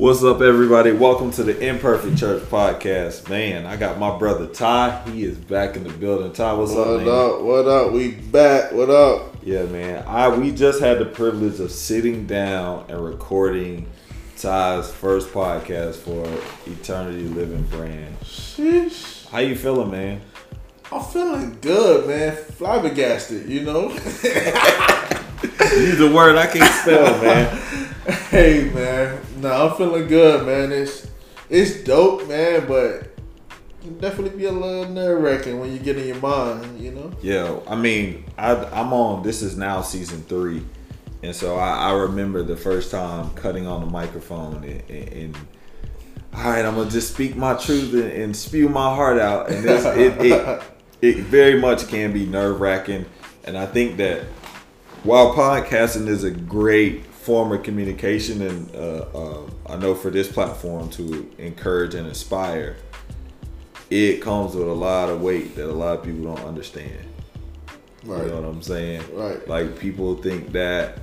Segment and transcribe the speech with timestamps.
[0.00, 0.92] What's up, everybody?
[0.92, 3.28] Welcome to the Imperfect Church podcast.
[3.28, 5.02] Man, I got my brother Ty.
[5.10, 6.32] He is back in the building.
[6.32, 7.08] Ty, what's What up, man?
[7.08, 7.40] up?
[7.42, 7.92] What up?
[7.92, 8.72] We back.
[8.72, 9.36] What up?
[9.42, 10.02] Yeah, man.
[10.06, 13.86] I we just had the privilege of sitting down and recording
[14.38, 16.26] Ty's first podcast for
[16.64, 18.18] Eternity Living Brand.
[18.20, 19.28] Sheesh.
[19.28, 20.22] How you feeling, man?
[20.90, 22.36] I'm feeling good, man.
[22.36, 23.90] Flabbergasted, you know.
[25.76, 27.66] Use a word I can't spell, man.
[28.30, 29.20] hey, man.
[29.38, 30.72] No, I'm feeling good, man.
[30.72, 31.06] It's
[31.48, 32.66] it's dope, man.
[32.66, 33.10] But
[33.80, 37.10] can definitely be a little nerve wracking when you get in your mind, you know.
[37.22, 39.22] Yeah, I mean, I, I'm on.
[39.22, 40.62] This is now season three,
[41.22, 45.36] and so I, I remember the first time cutting on the microphone and, and, and
[46.32, 49.64] all right, I'm gonna just speak my truth and, and spew my heart out, and
[49.64, 50.62] this, it, it
[51.00, 53.06] it very much can be nerve wracking,
[53.44, 54.24] and I think that
[55.02, 60.30] while podcasting is a great form of communication, and uh, uh, I know for this
[60.30, 62.76] platform to encourage and inspire,
[63.90, 67.06] it comes with a lot of weight that a lot of people don't understand.
[68.04, 68.24] Right.
[68.24, 69.02] You know what I'm saying?
[69.12, 69.46] Right.
[69.46, 70.98] Like people think that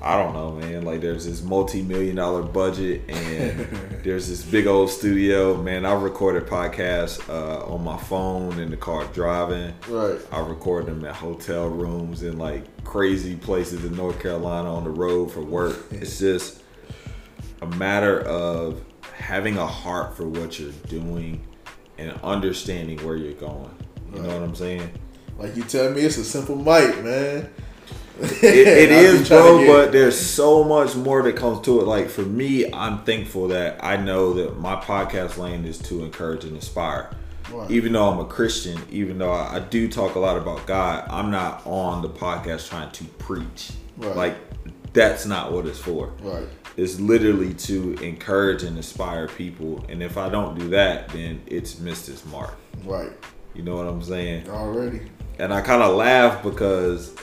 [0.00, 0.84] I don't know, man.
[0.84, 3.58] Like there's this multi-million dollar budget and
[4.04, 5.60] there's this big old studio.
[5.60, 9.74] Man, I recorded podcasts uh, on my phone in the car driving.
[9.88, 10.20] Right.
[10.30, 14.90] I record them at hotel rooms in like crazy places in North Carolina on the
[14.90, 15.76] road for work.
[15.98, 16.62] It's just
[17.60, 18.84] a matter of
[19.16, 21.44] having a heart for what you're doing
[21.98, 23.74] and understanding where you're going.
[24.14, 24.90] You know what I'm saying?
[25.36, 27.50] Like you tell me, it's a simple mic, man.
[28.18, 29.66] It, it is, bro.
[29.66, 31.84] But there's so much more that comes to it.
[31.84, 36.44] Like for me, I'm thankful that I know that my podcast lane is to encourage
[36.44, 37.10] and inspire.
[37.50, 37.70] Right.
[37.70, 41.06] Even though I'm a Christian, even though I, I do talk a lot about God,
[41.08, 43.70] I'm not on the podcast trying to preach.
[43.96, 44.14] Right.
[44.14, 44.34] Like
[44.92, 46.12] that's not what it's for.
[46.22, 46.46] Right.
[46.76, 49.84] It's literally to encourage and inspire people.
[49.88, 52.56] And if I don't do that, then it's missed its mark.
[52.84, 53.10] Right.
[53.54, 54.48] You know what I'm saying?
[54.48, 55.00] Already.
[55.38, 57.14] and I kind of laugh because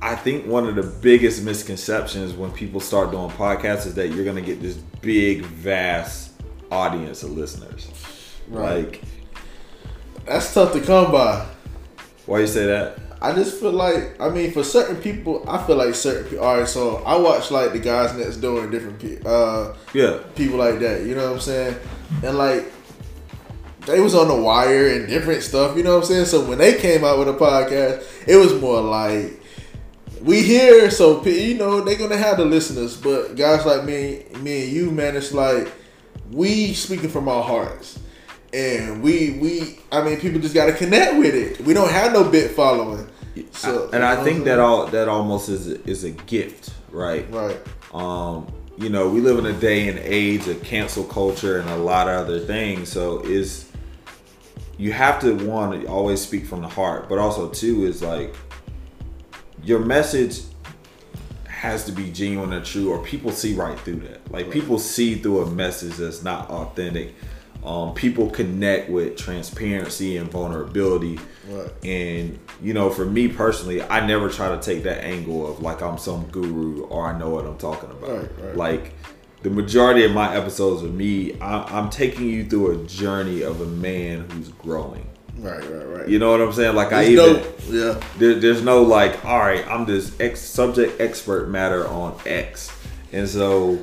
[0.00, 4.24] I think one of the biggest misconceptions when people start doing podcasts is that you're
[4.24, 6.32] gonna get this big, vast
[6.70, 7.88] audience of listeners.
[8.48, 8.84] Right.
[8.90, 9.02] Like,
[10.26, 11.46] That's tough to come by.
[12.26, 12.98] why you say that?
[13.22, 16.58] I just feel like I mean for certain people I feel like certain people all
[16.58, 20.58] right so I watch like the guys next door and different people uh Yeah, people
[20.58, 21.76] like that you know what I'm saying
[22.22, 22.70] and like
[23.86, 26.58] they was on the wire and different stuff you know what I'm saying so when
[26.58, 29.40] they came out with a podcast it was more like
[30.22, 34.64] we here so you know they're gonna have the listeners but guys like me me
[34.64, 35.70] and you man it's like
[36.30, 37.98] we speaking from our hearts
[38.52, 42.28] and we we I mean people just gotta connect with it we don't have no
[42.28, 43.08] bit following
[43.52, 47.30] so and I think that all that almost is a, is a gift, right?
[47.30, 47.58] right
[47.92, 48.46] um,
[48.78, 52.08] you know, we live in a day and age of cancel culture and a lot
[52.08, 52.90] of other things.
[52.90, 53.70] So is
[54.78, 58.34] you have to want to always speak from the heart, but also too is like
[59.66, 60.42] your message
[61.46, 64.30] has to be genuine and true, or people see right through that.
[64.30, 67.14] Like people see through a message that's not authentic.
[67.64, 71.18] Um, people connect with transparency and vulnerability.
[71.48, 71.84] Right.
[71.84, 75.82] And you know, for me personally, I never try to take that angle of like
[75.82, 78.08] I'm some guru or I know what I'm talking about.
[78.08, 78.56] Right, right.
[78.56, 78.94] Like
[79.42, 83.60] the majority of my episodes of me, I, I'm taking you through a journey of
[83.60, 85.08] a man who's growing.
[85.38, 86.74] Right right right You know what I'm saying?
[86.74, 87.60] Like I even dope.
[87.68, 92.70] yeah there, there's no like, all right, I'm this ex subject expert matter on X,
[93.12, 93.78] and so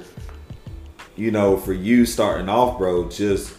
[1.15, 3.55] you know, for you starting off, bro, just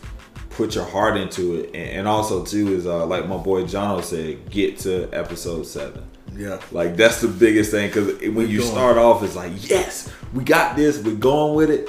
[0.50, 4.03] put your heart into it, and, and also too is uh, like my boy Jono
[4.03, 6.05] said, get to episode seven.
[6.37, 8.71] yeah Like that's the biggest thing because when you going.
[8.71, 11.88] start off, it's like, yes, we got this, we're going with it.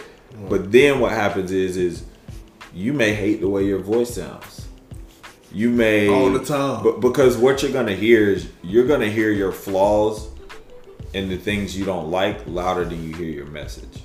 [0.49, 2.03] But then what happens is, is
[2.73, 4.54] you may hate the way your voice sounds.
[5.55, 6.83] You may All the time.
[6.83, 10.27] but because what you're gonna hear is you're gonna hear your flaws
[11.13, 14.03] and the things you don't like louder than you hear your message.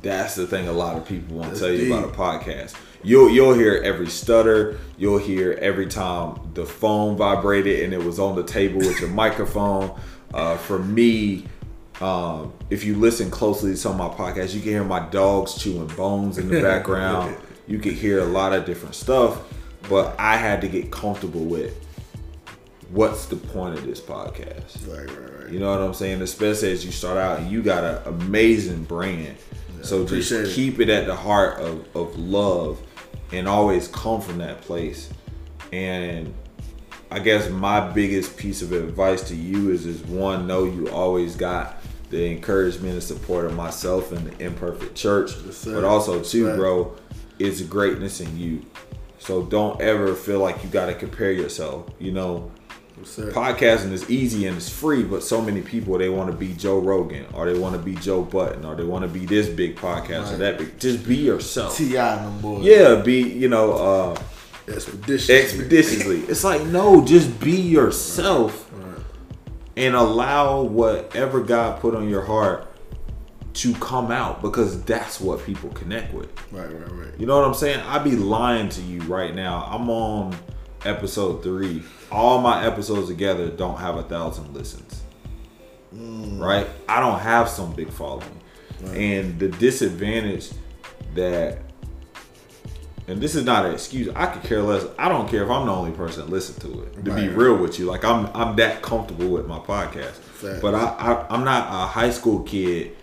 [0.00, 2.74] That's the thing a lot of people won't That's tell you about a podcast.
[3.02, 4.78] You'll you'll hear every stutter.
[4.96, 9.10] You'll hear every time the phone vibrated and it was on the table with your
[9.24, 9.98] microphone.
[10.32, 11.46] Uh, for me,
[12.00, 15.54] um, if you listen closely to some of my podcasts, you can hear my dogs
[15.60, 17.36] chewing bones in the background.
[17.66, 19.42] you can hear a lot of different stuff,
[19.88, 21.76] but I had to get comfortable with
[22.90, 24.86] what's the point of this podcast.
[24.88, 26.22] right right right You know what I'm saying?
[26.22, 29.36] Especially as you start out and you got an amazing brand.
[29.82, 30.48] so just it.
[30.54, 32.80] keep it at the heart of, of love
[33.32, 35.08] and always come from that place.
[35.72, 36.34] And
[37.12, 41.36] I guess my biggest piece of advice to you is is one, know you always
[41.36, 41.76] got
[42.10, 45.30] the encouragement and support of myself and the imperfect church,
[45.64, 46.56] but also too, Right.
[46.56, 46.96] bro,
[47.38, 48.62] it's greatness in you.
[49.20, 51.86] So don't ever feel like you got to compare yourself.
[52.00, 52.50] You know,
[52.98, 56.52] Yes, podcasting is easy and it's free, but so many people they want to be
[56.52, 59.48] Joe Rogan or they want to be Joe Budden or they want to be this
[59.48, 60.78] big podcast or that big.
[60.78, 61.76] Just be yourself.
[61.78, 62.64] Ti and them boys.
[62.64, 64.22] Yeah, be you know uh,
[64.68, 65.34] Expedition.
[65.34, 66.20] expeditiously.
[66.28, 69.02] it's like no, just be yourself Right.
[69.76, 72.69] and allow whatever God put on your heart
[73.52, 76.28] to come out because that's what people connect with.
[76.52, 77.18] Right, right, right.
[77.18, 77.80] You know what I'm saying?
[77.80, 79.66] I'd be lying to you right now.
[79.68, 80.36] I'm on
[80.84, 81.82] episode three.
[82.10, 85.02] All my episodes together don't have a thousand listens.
[85.94, 86.40] Mm.
[86.40, 86.66] Right?
[86.88, 88.40] I don't have some big following.
[88.94, 90.50] And the disadvantage
[91.14, 91.58] that
[93.10, 94.08] and this is not an excuse.
[94.14, 94.86] I could care less.
[94.96, 97.04] I don't care if I'm the only person that listen to it.
[97.04, 100.12] To be real with you, like I'm, I'm that comfortable with my podcast.
[100.12, 100.60] Facts.
[100.62, 102.96] But I, I, I'm not a high school kid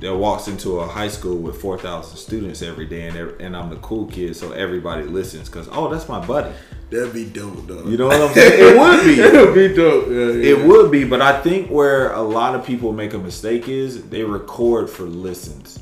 [0.00, 3.70] that walks into a high school with 4,000 students every day, and ev- and I'm
[3.70, 6.52] the cool kid, so everybody listens because oh, that's my buddy.
[6.90, 7.84] That'd be dope, though.
[7.84, 8.52] You know what I'm saying?
[8.74, 9.20] it would be.
[9.20, 10.08] it would be dope.
[10.08, 10.56] Yeah, yeah.
[10.56, 14.08] It would be, but I think where a lot of people make a mistake is
[14.08, 15.78] they record for listens.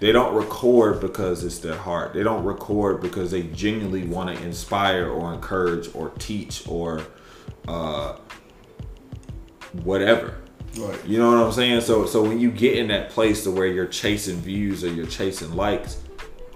[0.00, 2.12] They don't record because it's their heart.
[2.12, 7.00] They don't record because they genuinely want to inspire or encourage or teach or
[7.66, 8.16] uh,
[9.82, 10.36] whatever.
[10.78, 11.04] Right.
[11.06, 11.80] You know what I'm saying?
[11.82, 15.06] So so when you get in that place to where you're chasing views or you're
[15.06, 15.98] chasing likes,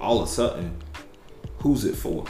[0.00, 0.76] all of a sudden,
[1.58, 2.24] who's it for?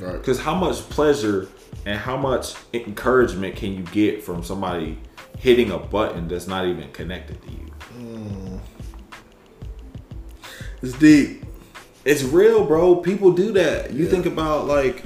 [0.00, 0.12] Right.
[0.12, 1.48] Because how much pleasure
[1.86, 4.98] and how much encouragement can you get from somebody
[5.38, 7.72] hitting a button that's not even connected to you?
[7.98, 8.60] Mm.
[10.82, 11.44] It's deep.
[12.04, 12.96] It's real, bro.
[12.96, 13.92] People do that.
[13.92, 14.10] You Yeah.
[14.10, 15.04] think about like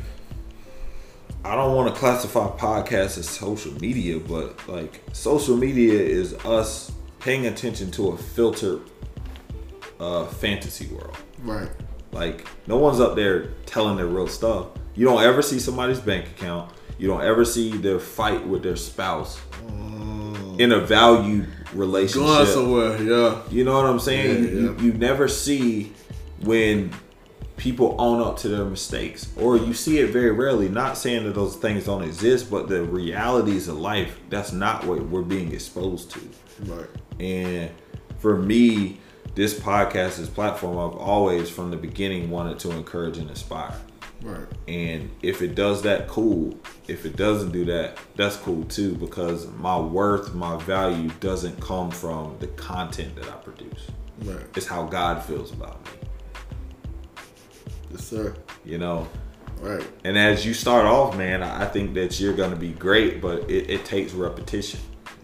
[1.47, 6.91] I don't want to classify podcasts as social media, but like social media is us
[7.21, 8.81] paying attention to a filtered
[10.01, 11.17] uh fantasy world.
[11.43, 11.71] Right.
[12.11, 14.67] Like no one's up there telling their real stuff.
[14.97, 16.73] You don't ever see somebody's bank account.
[16.99, 19.41] You don't ever see their fight with their spouse
[20.59, 22.27] in a valued relationship.
[22.27, 23.43] Going somewhere, yeah.
[23.51, 24.45] You know what I'm saying?
[24.45, 24.83] Yeah, you, yeah.
[24.83, 25.93] you never see
[26.41, 26.93] when
[27.57, 30.69] people own up to their mistakes, or you see it very rarely.
[30.69, 35.03] Not saying that those things don't exist, but the realities of life that's not what
[35.07, 36.21] we're being exposed to.
[36.65, 36.89] Right.
[37.19, 37.71] And
[38.19, 38.99] for me,
[39.35, 43.75] this podcast, this platform, I've always from the beginning wanted to encourage and inspire.
[44.23, 44.47] Right.
[44.67, 46.59] And if it does that, cool.
[46.89, 51.91] If it doesn't do that, that's cool too, because my worth, my value doesn't come
[51.91, 53.87] from the content that I produce.
[54.23, 54.45] Right.
[54.57, 56.06] It's how God feels about me,
[57.97, 58.35] Yes, sir.
[58.65, 59.09] you know?
[59.61, 59.83] Right.
[60.05, 63.71] And as you start off, man, I think that you're to be great, but it,
[63.71, 64.81] it takes repetition.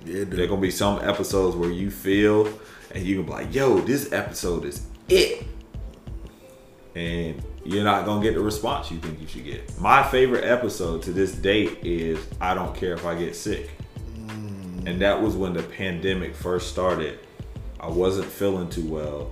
[0.07, 0.49] Yeah, There dude.
[0.49, 2.47] gonna be some episodes where you feel
[2.93, 5.45] and you can be like, yo, this episode is it.
[6.95, 9.79] And you're not gonna get the response you think you should get.
[9.79, 13.71] My favorite episode to this date is I don't care if I get sick.
[14.17, 14.87] Mm.
[14.87, 17.19] And that was when the pandemic first started.
[17.79, 19.31] I wasn't feeling too well.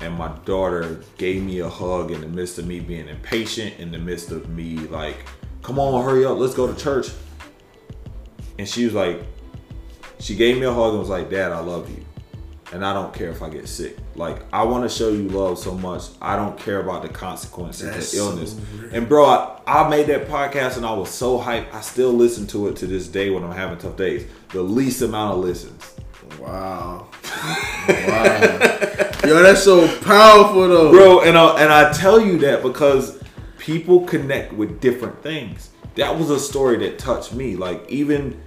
[0.00, 3.92] And my daughter gave me a hug in the midst of me being impatient, in
[3.92, 5.26] the midst of me like,
[5.62, 7.08] come on, hurry up, let's go to church.
[8.58, 9.22] And she was like,
[10.18, 12.04] she gave me a hug and was like, Dad, I love you.
[12.72, 13.96] And I don't care if I get sick.
[14.14, 16.04] Like, I want to show you love so much.
[16.22, 18.52] I don't care about the consequences That's of illness.
[18.52, 21.72] so and bro, I, I made that podcast and I was so hyped.
[21.74, 24.26] I still listen to it to this day when I'm having tough days.
[24.50, 25.96] The least amount of listens.
[26.38, 27.08] Wow.
[27.88, 29.10] wow.
[29.26, 30.90] Yo, that's so powerful though.
[30.90, 33.22] Bro, and I, and I tell you that because
[33.58, 35.70] people connect with different things.
[35.96, 37.56] That was a story that touched me.
[37.56, 38.40] Like, even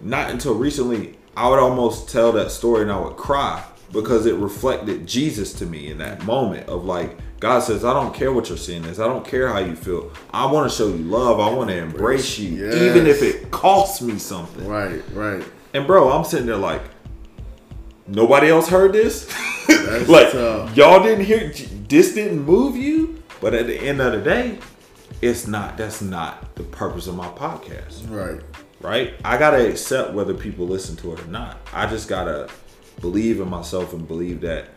[0.00, 4.34] not until recently, I would almost tell that story and I would cry because it
[4.34, 8.48] reflected Jesus to me in that moment of like, God says, I don't care what
[8.48, 8.98] your sin is.
[8.98, 10.10] I don't care how you feel.
[10.32, 11.38] I want to show you love.
[11.38, 12.74] I want to embrace you, Yes.
[12.74, 14.66] even if it costs me something.
[14.66, 15.44] Right, right.
[15.76, 16.80] And bro, I'm sitting there like,
[18.06, 19.30] nobody else heard this.
[20.08, 20.76] Like tough.
[20.76, 21.52] y'all didn't hear
[21.88, 23.22] this didn't move you.
[23.40, 24.58] But at the end of the day,
[25.22, 25.76] it's not.
[25.76, 28.40] That's not the purpose of my podcast, Right.
[28.80, 29.14] right?
[29.24, 31.58] I gotta accept whether people listen to it or not.
[31.72, 32.48] I just gotta
[33.00, 34.68] believe in myself and believe that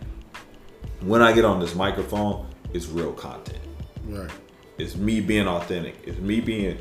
[1.02, 3.60] when I get on this microphone, it's real content.
[4.08, 4.30] Right.
[4.78, 5.96] It's me being authentic.
[6.06, 6.78] It's me being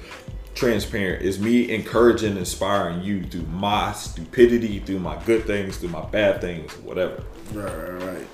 [0.59, 1.25] transparent.
[1.25, 6.41] It's me encouraging, inspiring you through my stupidity, through my good things, through my bad
[6.41, 7.23] things, whatever.
[7.53, 8.27] Right, right, right.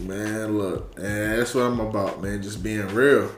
[0.00, 2.42] Man, look, and that's what I'm about, man.
[2.42, 3.24] Just being real.
[3.24, 3.30] You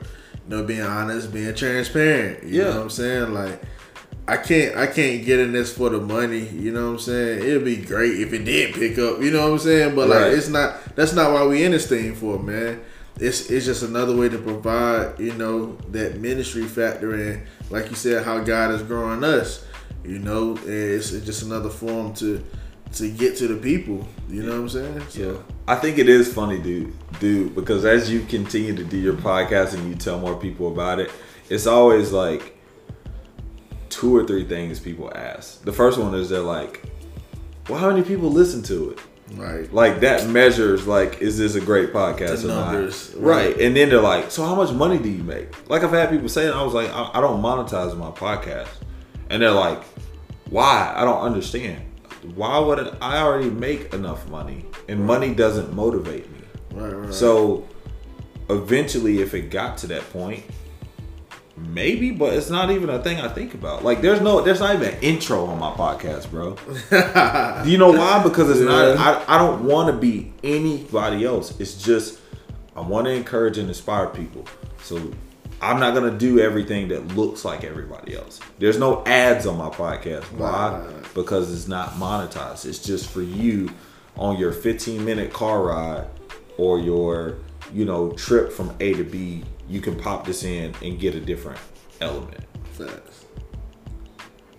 [0.47, 2.43] know, being honest, being transparent.
[2.45, 2.63] You Yeah.
[2.69, 3.33] know what I'm saying?
[3.33, 3.61] Like,
[4.27, 6.47] I can't I can't get in this for the money.
[6.47, 7.39] You know what I'm saying?
[7.43, 9.21] It'd be great if it did pick up.
[9.21, 9.95] You know what I'm saying?
[9.95, 10.33] But like Right.
[10.33, 10.95] it's not.
[10.95, 12.79] That's not why we in this thing for, man.
[13.19, 15.19] It's it's just another way to provide.
[15.19, 19.65] You know that ministry factor and like you said, how God is growing us.
[20.03, 22.43] You know, and it's just another form to
[22.93, 24.07] to get to the people.
[24.29, 25.01] You know what I'm saying?
[25.09, 25.53] So, Yeah.
[25.67, 29.73] I think it is funny, dude, dude, because as you continue to do your podcast
[29.73, 31.11] and you tell more people about it,
[31.49, 32.55] it's always like
[33.89, 35.63] two or three things people ask.
[35.63, 36.83] The first one is they're like,
[37.67, 38.99] well, how many people listen to it?
[39.33, 39.71] Right.
[39.73, 42.75] Like that measures like, is this a great podcast The or not?
[42.75, 43.13] right.
[43.15, 43.59] right.
[43.59, 45.67] And then they're like, so how much money do you make?
[45.69, 48.69] Like I've had people say, and I was like, I, I don't monetize my podcast,
[49.29, 49.81] and they're like,
[50.49, 50.93] why?
[50.95, 51.81] I don't understand.
[52.35, 56.39] Why would it, I already make enough money, and money doesn't motivate me?
[56.71, 56.93] Right.
[56.93, 57.13] Right.
[57.13, 57.67] So
[58.49, 60.43] eventually, if it got to that point,
[61.57, 63.83] maybe, but it's not even a thing I think about.
[63.83, 66.55] Like, there's no, there's not even an intro on my podcast, bro.
[67.63, 68.21] Do you know why?
[68.23, 68.97] Because it's not.
[68.97, 71.59] I, I don't want to be anybody else.
[71.59, 72.19] It's just
[72.75, 74.45] I want to encourage and inspire people.
[74.83, 75.11] So
[75.61, 78.39] I'm not gonna do everything that looks like everybody else.
[78.59, 80.23] There's no ads on my podcast.
[80.33, 80.85] Why?
[81.13, 82.65] Because it's not monetized.
[82.65, 83.69] It's just for you
[84.17, 86.07] on your 15 minute car ride
[86.57, 87.37] or your
[87.75, 89.43] you know trip from A to B.
[89.67, 91.59] You can pop this in and get a different
[91.99, 92.41] element.
[92.71, 93.25] Facts.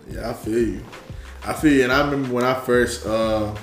[0.07, 0.83] Yeah, I feel you.
[1.43, 1.83] I feel you.
[1.83, 3.55] And I remember when I first uh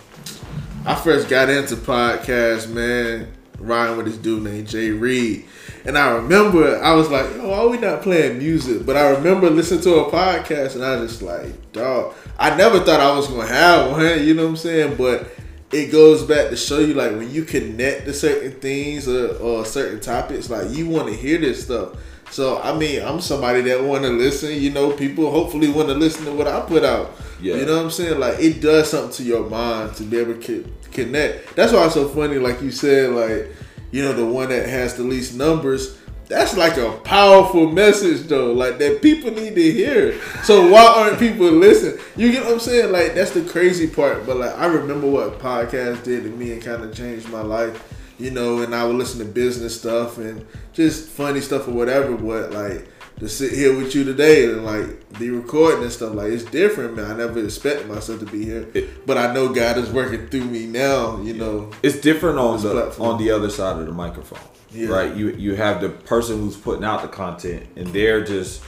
[0.84, 5.46] I first got into podcasts, man, riding with this dude named Jay Reed.
[5.84, 8.84] And I remember I was like, why we not playing music?
[8.84, 12.80] But I remember listening to a podcast and I was just like, dog, I never
[12.80, 14.96] thought I was gonna have one, you know what I'm saying?
[14.96, 15.30] But
[15.72, 19.64] it goes back to show you like when you connect to certain things or, or
[19.64, 21.98] certain topics, like you want to hear this stuff.
[22.30, 24.52] So I mean, I'm somebody that want to listen.
[24.52, 27.12] You know, people hopefully want to listen to what I put out.
[27.40, 27.56] Yeah.
[27.56, 28.18] You know what I'm saying?
[28.18, 31.54] Like it does something to your mind to be able to co- connect.
[31.56, 32.38] That's why it's so funny.
[32.38, 33.54] Like you said, like
[33.90, 35.98] you know, the one that has the least numbers.
[36.34, 40.20] That's like a powerful message though, like that people need to hear.
[40.42, 41.98] So why aren't people listening?
[42.16, 42.90] You get what I'm saying?
[42.92, 44.26] Like that's the crazy part.
[44.26, 47.90] But like I remember what podcast did to me and kind of changed my life.
[48.18, 52.16] You know, and I would listen to business stuff and just funny stuff or whatever.
[52.16, 52.88] But like
[53.20, 56.96] to sit here with you today and like be recording and stuff, like it's different,
[56.96, 57.10] man.
[57.12, 60.46] I never expected myself to be here, It- but I know God is working through
[60.46, 61.20] me now.
[61.22, 63.08] You know, It's different on the platform.
[63.10, 64.38] on the other side of the microphone,
[64.74, 64.88] Yeah.
[64.88, 65.14] right?
[65.16, 68.62] You you have the person who's putting out the content, and they're just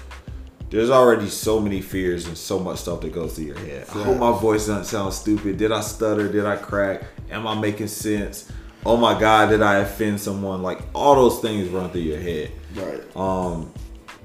[0.70, 3.86] there's already so many fears and so much stuff that goes through your head.
[3.88, 5.58] I hope my voice doesn't sound stupid.
[5.58, 6.30] Did I stutter?
[6.30, 7.02] Did I crack?
[7.30, 8.50] Am I making sense?
[8.84, 10.62] Oh my God, did I offend someone?
[10.62, 12.52] Like all those things run through your head.
[12.74, 13.16] right?
[13.16, 13.72] Um,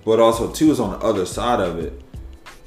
[0.05, 1.99] but also too is on the other side of it.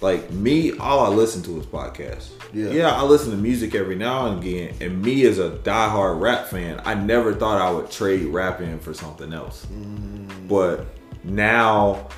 [0.01, 2.31] Like me, all I listen to is podcasts.
[2.55, 2.71] Yeah.
[2.71, 4.77] yeah, I listen to music every now and again.
[4.81, 8.95] And me as a diehard rap fan, I never thought I would trade rapping for
[8.95, 9.67] something else.
[9.67, 10.49] Mm.
[10.49, 10.87] But
[11.25, 12.09] now,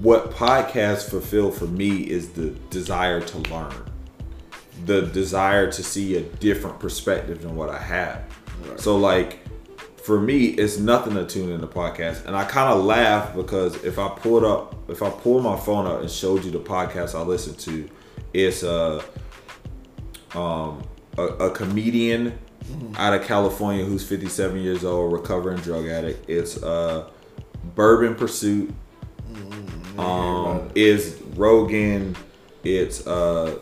[0.00, 3.74] what podcasts fulfill for me is the desire to learn,
[4.86, 8.24] the desire to see a different perspective than what I have.
[8.64, 8.80] Right.
[8.80, 9.40] So like
[10.02, 13.84] for me, it's nothing to tune in the podcast, and I kind of laugh because
[13.84, 17.14] if I pulled up, if I pull my phone up and showed you the podcast
[17.14, 17.90] I listen to,
[18.34, 19.02] it's a
[20.34, 20.82] um
[21.16, 22.38] a, a comedian
[22.96, 26.28] out of California who's 57 years old, recovering drug addict.
[26.28, 27.08] It's uh
[27.74, 28.72] Bourbon Pursuit.
[29.98, 32.16] Um, is Rogan.
[32.62, 33.58] It's uh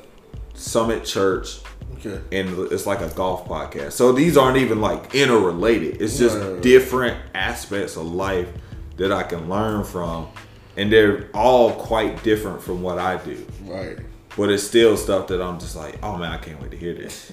[0.55, 1.61] Summit Church
[2.05, 2.21] Okay.
[2.39, 3.93] and it's like a golf podcast.
[3.93, 6.03] So these aren't even like interrelated.
[6.03, 6.61] It's just right.
[6.61, 8.49] different aspects of life
[8.97, 10.29] that I can learn from,
[10.77, 13.47] and they're all quite different from what I do.
[13.65, 13.99] Right.
[14.37, 16.95] But it's still stuff that I'm just like, oh man, I can't wait to hear
[16.95, 17.33] this.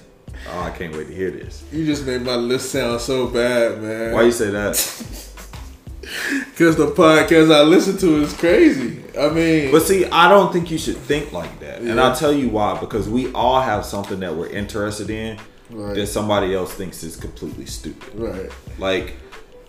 [0.52, 1.62] Oh, I can't wait to hear this.
[1.72, 4.12] You just made my list sound so bad, man.
[4.12, 4.74] Why you say that?
[6.50, 9.02] Because the podcast I listen to is crazy.
[9.18, 11.80] I mean, But see, I don't think you should think like that.
[11.80, 12.78] And I'll tell you why.
[12.78, 15.38] Because we all have something that we're interested in
[15.70, 15.94] Right.
[15.96, 18.14] that somebody else thinks is completely stupid.
[18.14, 18.50] right.
[18.78, 19.14] Like,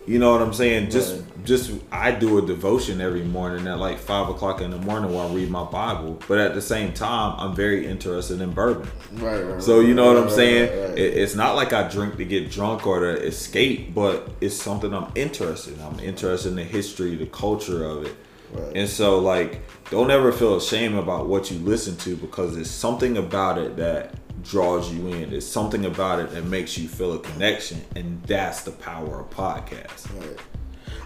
[0.07, 0.89] you know what I'm saying?
[0.91, 1.45] Just, Right.
[1.45, 5.27] just I do a devotion every morning at like five o'clock in the morning while
[5.29, 6.19] I read my Bible.
[6.27, 8.87] But at the same time, I'm very interested in bourbon.
[9.13, 9.61] Right, right.
[9.63, 10.69] So you know what I'm right, saying?
[10.79, 10.97] right, right.
[10.99, 14.93] It, it's not like I drink to get drunk or to escape, but it's something
[14.93, 15.83] I'm interested in.
[15.83, 18.15] I'm interested in the history, the culture of it.
[18.53, 18.77] Right.
[18.77, 23.17] And so like don't ever feel ashamed about what you listen to because there's something
[23.17, 25.31] about it that draws you in.
[25.31, 29.29] There's something about it that makes you feel a connection and that's the power of
[29.29, 30.07] podcasts.
[30.19, 30.39] Right.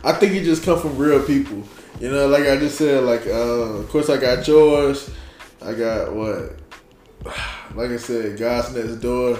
[0.03, 1.63] I think it just come from real people.
[1.99, 5.09] You know, like I just said, like uh, of course I got yours.
[5.61, 6.55] I got what?
[7.75, 9.37] Like I said, God's next door.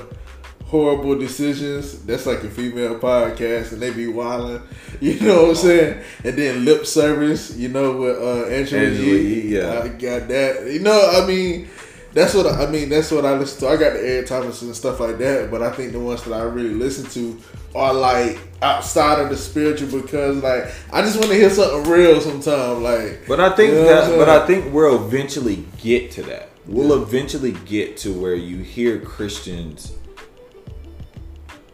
[0.65, 2.05] Horrible decisions.
[2.05, 4.61] That's like a female podcast, and they be wilding.
[5.01, 6.03] You know what I'm saying?
[6.25, 7.55] And then lip service.
[7.57, 9.07] You know with uh, Angela, Angela.
[9.07, 9.81] Yee, yeah.
[9.81, 10.67] I got that.
[10.71, 11.69] You know, I mean,
[12.13, 12.89] that's what I, I mean.
[12.89, 13.67] That's what I listen to.
[13.69, 15.51] I got the Eric Thomas and stuff like that.
[15.51, 17.39] But I think the ones that I really listen to
[17.75, 22.19] are like outside of the spiritual because like I just want to hear something real
[22.21, 22.79] sometimes.
[22.81, 24.29] Like, But I think You know that, but?
[24.29, 26.49] I think we'll eventually get to that.
[26.65, 29.93] We'll eventually get to where you hear Christians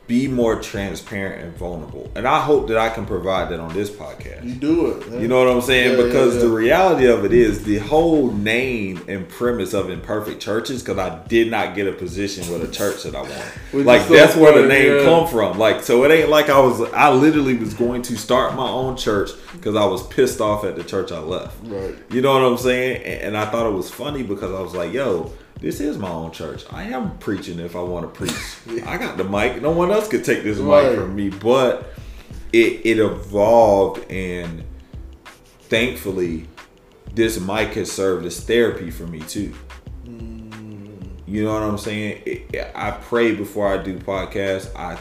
[0.07, 2.11] be more transparent and vulnerable.
[2.15, 4.43] And I hope that I can provide that on this podcast.
[4.43, 5.09] you do it.
[5.09, 5.21] man.
[5.21, 5.93] You know what I'm saying?
[5.93, 6.41] Yeah, yeah, because yeah.
[6.41, 10.83] the reality of it is the whole name and premise of imperfect churches.
[10.83, 13.33] Because I did not get a position with a church that I want.
[13.85, 15.03] Like so that's where the name yeah.
[15.03, 15.59] come from.
[15.59, 16.81] Like so, it ain't like I was.
[16.93, 20.75] I literally was going to start my own church because I was pissed off at
[20.75, 21.57] the church I left.
[21.63, 21.95] Right.
[22.09, 23.03] You know what I'm saying?
[23.03, 25.31] And, and I thought it was funny because I was like, yo.
[25.59, 26.63] This is my own church.
[26.71, 28.83] I am preaching if I want to preach.
[28.85, 29.61] I got the mic.
[29.61, 30.89] No one else could take this Right.
[30.89, 31.29] mic from me.
[31.29, 31.91] But
[32.53, 34.63] it it evolved and
[35.61, 36.47] thankfully
[37.13, 39.53] this mic has served as therapy for me too
[40.05, 41.07] mm.
[41.25, 44.97] you know what i'm saying it- i pray before i do podcasts i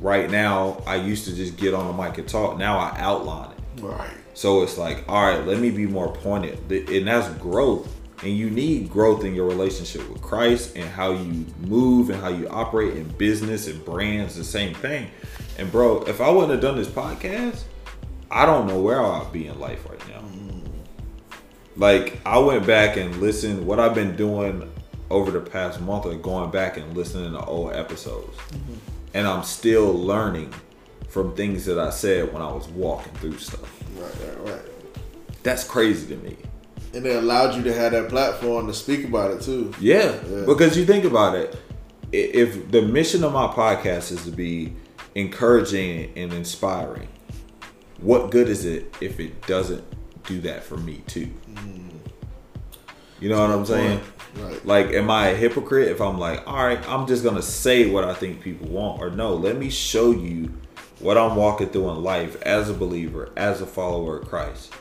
[0.00, 3.50] right now i used to just get on the mic and talk now i outline
[3.52, 4.10] it Right.
[4.34, 8.48] so it's like all right let me be more pointed and that's growth and you
[8.50, 12.96] need growth in your relationship with christ and how you move and how you operate
[12.96, 15.08] in business and brands the same thing
[15.58, 17.64] and bro if i wouldn't have done this podcast
[18.30, 20.22] i don't know where i'd be in life right now
[21.76, 24.70] like i went back and listened what i've been doing
[25.10, 28.74] over the past month of going back and listening to old episodes mm-hmm.
[29.14, 30.52] and i'm still learning
[31.08, 34.12] from things that i said when i was walking through stuff Right.
[34.20, 34.52] Right.
[34.52, 34.62] Right.
[35.42, 36.36] that's crazy to me.
[36.94, 39.72] And they allowed you to have that platform to speak about it too.
[39.80, 40.44] Yeah, Yeah.
[40.46, 41.56] because you think about it,
[42.12, 44.72] if the mission of my podcast is to be
[45.14, 47.08] encouraging and inspiring,
[48.00, 49.84] what good is it if it doesn't
[50.26, 51.28] do that for me too?
[51.52, 51.90] Mm.
[53.20, 54.00] You know what I'm saying?
[54.36, 54.66] Right.
[54.66, 58.04] Like, am I a hypocrite if I'm like, all right, I'm just gonna say what
[58.04, 59.34] I think people want, or no?
[59.34, 60.52] Let me show you
[61.00, 64.72] what I'm walking through in life as a believer, as a follower of Christ.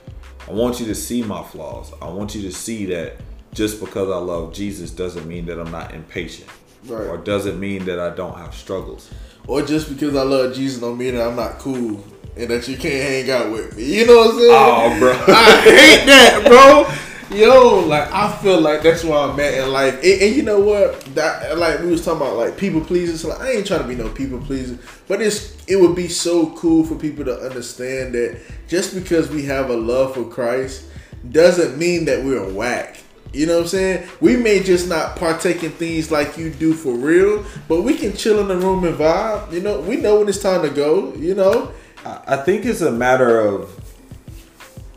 [0.47, 1.91] I want you to see my flaws.
[2.01, 3.13] I want you to see that
[3.53, 6.49] just because I love Jesus doesn't mean that I'm not impatient,
[6.85, 7.07] Right.
[7.07, 9.09] or doesn't mean that I don't have struggles.
[9.47, 12.03] Or just because I love Jesus don't mean that I'm not cool
[12.35, 13.83] and that you can't hang out with me.
[13.99, 14.51] You know what I'm saying?
[14.51, 15.11] Oh, bro.
[15.35, 16.85] I hate that, bro.
[17.31, 19.95] Yo, like I feel like that's where I'm at in life.
[19.95, 20.99] And, and you know what?
[21.15, 23.25] That like we was talking about like people pleasers.
[23.25, 26.51] Like I ain't trying to be no people pleaser, but it's it would be so
[26.51, 30.85] cool for people to understand that just because we have a love for Christ
[31.31, 32.97] doesn't mean that we're whack.
[33.33, 34.07] You know what I'm saying?
[34.21, 38.15] We may just not partake in things like you do for real, but we can
[38.15, 39.51] chill in the room and vibe.
[39.51, 41.13] You know, we know when it's time to go.
[41.15, 41.71] You know,
[42.05, 43.81] I I think it's a matter of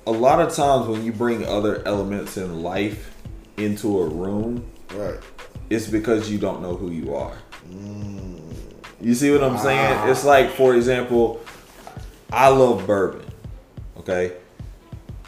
[0.08, 3.14] a lot of times when you bring other elements in life
[3.58, 5.18] into a room, right?
[5.68, 7.36] it's because you don't know who you are.
[7.70, 8.40] Mm.
[9.02, 9.96] You see what I'm saying?
[9.98, 10.10] Ah.
[10.10, 11.42] It's like, for example,
[12.32, 13.26] I love bourbon.
[13.98, 14.32] Okay,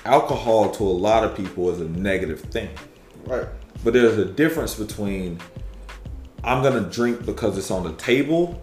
[0.07, 2.71] alcohol to a lot of people is a negative thing,
[3.27, 3.47] Right.
[3.85, 5.39] but there's a difference between
[6.43, 8.63] I'm gonna drink because it's on the table,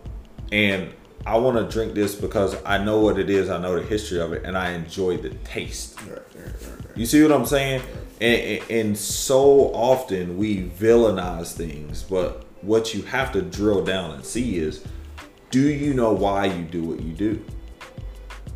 [0.51, 0.89] and
[1.27, 4.21] I want to drink this because I know what it is, I know the history
[4.21, 6.01] of it, and I enjoy the taste.
[6.03, 6.11] Right.
[6.33, 6.45] Right.
[6.45, 6.97] Right.
[6.97, 7.81] You see what I'm saying?
[8.21, 14.25] And, and so often we villainize things, but what you have to drill down and
[14.25, 14.85] see is
[15.51, 17.43] do you know why you do what you do?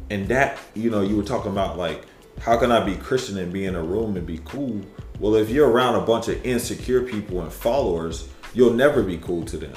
[0.10, 2.06] And that, you know, you were talking about like,
[2.40, 4.80] how can I be Christian and be in a room and be cool?
[5.20, 9.44] Well, if you're around a bunch of insecure people and followers, you'll never be cool
[9.44, 9.74] to them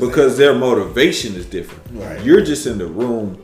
[0.00, 1.82] because their motivation is different.
[1.92, 2.22] Right.
[2.24, 3.42] You're just in the room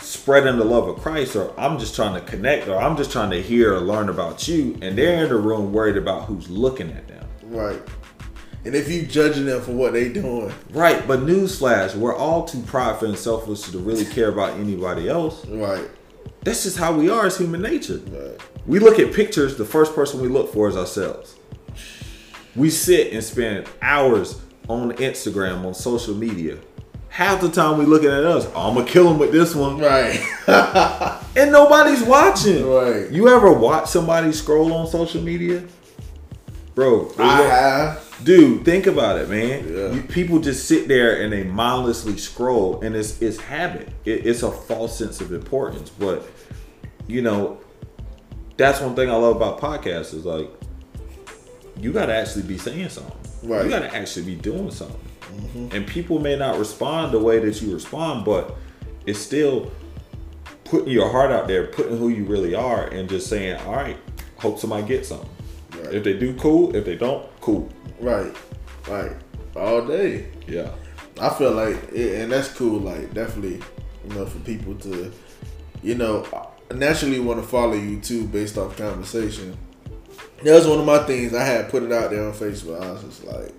[0.00, 3.30] spreading the love of Christ, or I'm just trying to connect, or I'm just trying
[3.30, 6.90] to hear or learn about you, and they're in the room worried about who's looking
[6.92, 7.26] at them.
[7.44, 7.80] Right.
[8.64, 12.60] And if you judging them for what they doing, Right, but newsflash, we're all too
[12.62, 15.44] prideful and selfish to really care about anybody else.
[15.46, 15.88] right,
[16.42, 18.00] That's just how we are as human nature.
[18.10, 21.36] right, We look at pictures, the first person we look for is ourselves.
[22.56, 26.58] We sit and spend hours on Instagram, on social media.
[27.08, 29.78] Half the time we looking at us, oh, I'm gonna kill him with this one.
[29.78, 30.20] right,
[31.36, 32.66] And nobody's watching.
[32.68, 33.10] Right.
[33.10, 35.64] You ever watch somebody scroll on social media?
[36.78, 37.10] bro.
[37.18, 38.18] I have.
[38.22, 39.66] Dude, think about it, man.
[39.68, 39.90] Yeah.
[39.92, 43.88] You, people just sit there and they mindlessly scroll, and it's it's habit.
[44.04, 45.90] It, it's a false sense of importance.
[45.90, 46.24] But
[47.08, 47.58] you know,
[48.56, 50.48] that's one thing I love about podcasts is like
[51.76, 53.16] you got to actually be saying something.
[53.42, 53.64] Right.
[53.64, 55.00] You got to actually be doing something.
[55.20, 55.76] Mm-hmm.
[55.76, 58.56] And people may not respond the way that you respond, but
[59.06, 59.70] it's still
[60.64, 63.96] putting your heart out there, putting who you really are, and just saying, "All right,
[64.36, 65.28] hope somebody gets something."
[65.76, 65.94] Right.
[65.94, 66.74] If they do, cool.
[66.74, 67.68] If they don't, cool.
[68.00, 68.34] Right.
[68.88, 69.12] Right.
[69.54, 70.26] All day.
[70.46, 70.70] Yeah.
[71.20, 72.80] I feel like, it, and that's cool.
[72.80, 73.60] Like, definitely,
[74.06, 75.12] you know, for people to,
[75.82, 76.26] you know,
[76.72, 79.56] naturally want to follow you too based off conversation.
[80.42, 81.34] That was one of my things.
[81.34, 82.80] I had put it out there on Facebook.
[82.80, 83.52] I was just like,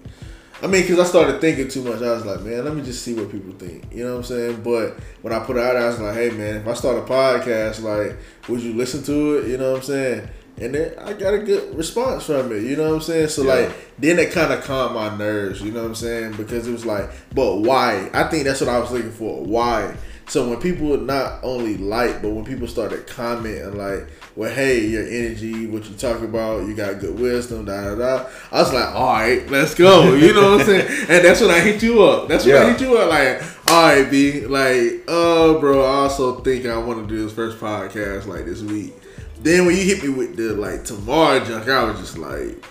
[0.61, 2.01] I mean, because I started thinking too much.
[2.01, 3.93] I was like, man, let me just see what people think.
[3.93, 4.61] You know what I'm saying?
[4.63, 7.01] But when I put it out I was like, hey, man, if I start a
[7.01, 8.17] podcast, like,
[8.49, 9.47] would you listen to it?
[9.47, 10.29] You know what I'm saying?
[10.57, 12.63] And then I got a good response from it.
[12.63, 13.29] You know what I'm saying?
[13.29, 13.53] So, Yeah.
[13.53, 15.61] like, then it kind of calmed my nerves.
[15.61, 16.33] You know what I'm saying?
[16.33, 18.09] Because it was like, but why?
[18.13, 19.41] I think that's what I was looking for.
[19.43, 19.95] Why?
[20.29, 25.01] So when people not only like, but when people started commenting like, well, hey, your
[25.01, 28.29] energy, what you talk about, you got good wisdom, da da da.
[28.51, 30.13] I was like, all right, let's go.
[30.19, 30.87] You know what I'm saying?
[31.09, 32.27] And that's when I hit you up.
[32.27, 33.09] That's when I hit you up.
[33.09, 34.45] Like, all right, B.
[34.45, 38.61] Like, oh, bro, I also think I want to do this first podcast like this
[38.61, 38.93] week.
[39.41, 42.63] Then when you hit me with the like tomorrow junk, I was just like,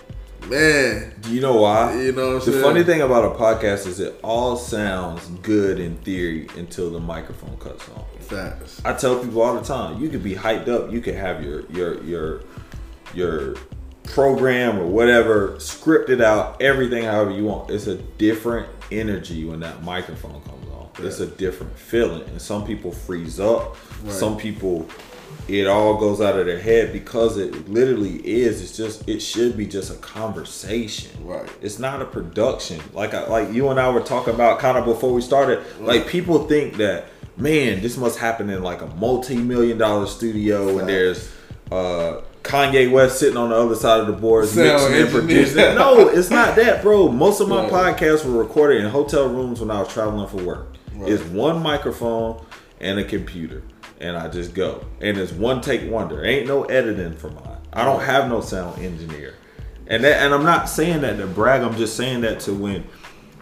[0.47, 1.99] man, Do you know why?
[2.01, 2.63] You know what I'm the saying?
[2.63, 7.57] funny thing about a podcast is it all sounds good in theory until the microphone
[7.57, 8.03] cuts on.
[8.19, 8.81] facts.
[8.85, 11.65] I tell people all the time, you could be hyped up, you could have your
[11.71, 12.41] your your
[13.13, 13.55] your
[14.03, 17.69] program or whatever scripted out, everything however you want.
[17.69, 20.89] It's a different energy when that microphone comes on.
[21.05, 23.77] It's a different feeling, and some people freeze up.
[24.03, 24.11] Right.
[24.13, 24.87] Some people,
[25.47, 28.61] it all goes out of their head because it literally is.
[28.61, 31.11] It's just it should be just a conversation.
[31.25, 31.49] Right.
[31.61, 32.79] It's not a production.
[32.93, 35.59] Like I, like you and I were talking about kind of before we started.
[35.79, 37.05] Like people think that
[37.37, 41.31] man, this must happen in like a multi-million dollar studio and there's
[41.71, 45.57] uh Kanye West sitting on the other side of the board mixing and producing.
[45.75, 47.09] No, it's not that, bro.
[47.09, 47.95] Most of my Right.
[47.97, 50.67] podcasts were recorded in hotel rooms when I was traveling for work.
[50.95, 51.11] Right.
[51.11, 52.41] It's one microphone
[52.79, 53.61] and a computer,
[53.99, 54.85] and I just go.
[55.01, 56.23] And it's one take wonder.
[56.23, 57.57] Ain't no editing for mine.
[57.73, 59.35] I don't have no sound engineer.
[59.87, 61.61] And that, and I'm not saying that to brag.
[61.61, 62.85] I'm just saying that to when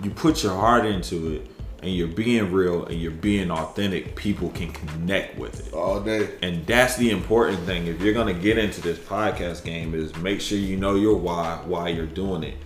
[0.04, 4.50] you put your heart into it and you're being real and you're being authentic, people
[4.50, 5.74] can connect with it.
[5.74, 6.30] All day.
[6.42, 7.88] And that's the important thing.
[7.88, 11.62] If you're gonna get into this podcast game, is make sure you know your why,
[11.66, 12.58] why you're doing it,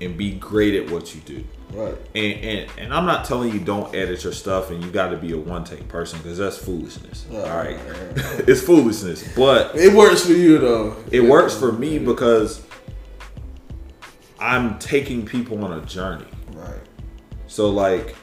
[0.00, 1.44] and be great at what you do.
[1.72, 1.94] Right.
[2.14, 5.16] And and, and I'm not telling you don't edit your stuff and you got to
[5.16, 7.26] be a one take person because that's foolishness.
[7.30, 7.78] All right, right,
[8.48, 10.96] it's foolishness, but It works for you though.
[11.10, 12.62] it works for me because
[14.40, 16.26] I'm taking people on a journey.
[16.52, 16.80] Right.
[17.48, 18.16] So like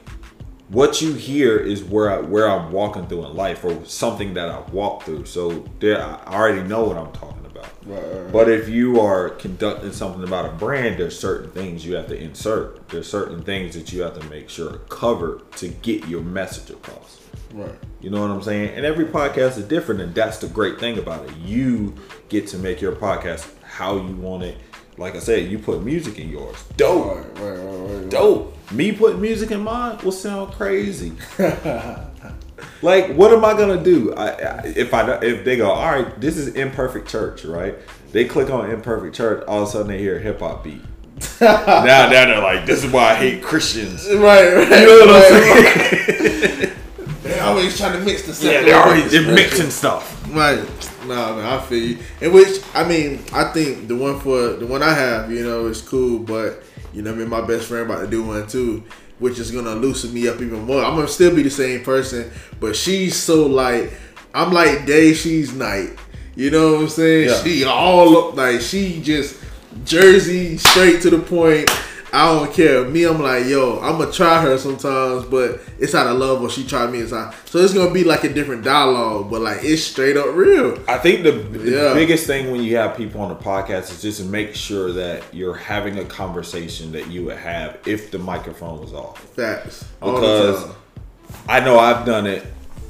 [0.70, 4.50] what you hear is where I, where I'm walking through in life or something that
[4.50, 5.26] I walk through.
[5.26, 7.86] So there I already know what I'm talking about.
[7.86, 8.32] Right, right.
[8.32, 12.18] But if you are conducting something about a brand, there's certain things you have to
[12.18, 12.88] insert.
[12.90, 16.70] There's certain things that you have to make sure are covered to get your message
[16.70, 17.20] across.
[17.54, 17.76] Right.
[18.02, 18.76] You know what I'm saying?
[18.76, 21.36] And every podcast is different, and that's the great thing about it.
[21.38, 21.96] You
[22.30, 24.58] get to make your podcast how you want it.
[24.98, 26.64] Like I said, you put music in yours.
[26.78, 27.38] Dope.
[27.40, 28.10] Right.
[28.10, 28.56] Dope.
[28.72, 31.14] Me putting music in mine will sound crazy.
[32.82, 34.14] like, what am I gonna do?
[34.14, 37.76] I, I, if I if they go, all right, this is imperfect church, right?
[38.12, 40.82] They click on imperfect church, all of a sudden they hear a hip hop beat.
[41.42, 44.06] now, now they're like, this is why I hate Christians.
[44.08, 44.70] Right, right.
[44.70, 46.72] You know what right, I'm saying?
[47.26, 48.52] They always trying to mix the stuff.
[48.52, 50.24] yeah, they're already they're mixing stuff.
[50.32, 50.60] Right.
[51.08, 51.98] No, no, I feel you.
[52.22, 55.66] In which I mean, I think the one for the one I have, you know,
[55.66, 56.62] is cool, but
[56.94, 58.84] you know, me and my best friend about to do one too,
[59.20, 60.84] which is gonna loosen me up even more.
[60.84, 63.94] I'm gonna still be the same person, but she's so like
[64.34, 65.92] I'm like day, she's night.
[66.36, 67.30] You know what I'm saying?
[67.30, 67.44] Yeah.
[67.44, 69.42] She all up like she just
[69.86, 71.70] Jersey straight to the point.
[72.16, 72.86] I don't care.
[72.86, 76.50] Me, I'm like, yo, I'm gonna try her sometimes, but it's out of love, or
[76.50, 77.00] she tried me.
[77.00, 77.34] It's out.
[77.46, 80.80] So it's gonna be like a different dialogue, but like it's straight up real.
[80.88, 81.94] I think the, the Yeah.
[81.94, 85.56] biggest thing when you have people on the podcast is just make sure that you're
[85.56, 89.20] having a conversation that you would have if the microphone was off.
[89.36, 89.84] Facts.
[90.00, 90.66] Because.
[91.50, 92.46] I know I've done it,